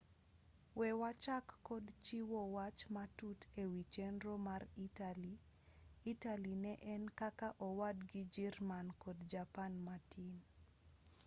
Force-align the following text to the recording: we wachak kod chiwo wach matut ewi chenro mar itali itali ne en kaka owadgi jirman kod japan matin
we 0.79 0.89
wachak 1.01 1.45
kod 1.67 1.85
chiwo 2.05 2.39
wach 2.57 2.79
matut 2.95 3.39
ewi 3.61 3.81
chenro 3.93 4.33
mar 4.47 4.61
itali 4.87 5.33
itali 6.11 6.53
ne 6.63 6.73
en 6.93 7.03
kaka 7.19 7.47
owadgi 7.67 8.21
jirman 8.35 8.87
kod 9.03 9.17
japan 9.33 9.73
matin 9.87 10.31